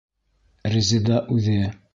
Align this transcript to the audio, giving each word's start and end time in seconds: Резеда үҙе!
Резеда 0.77 1.23
үҙе! 1.37 1.63